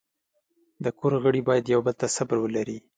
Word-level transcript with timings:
د 0.83 0.85
کور 0.99 1.13
غړي 1.23 1.41
باید 1.47 1.65
یو 1.73 1.81
بل 1.85 1.95
ته 2.01 2.07
صبر 2.15 2.37
ولري. 2.41 2.77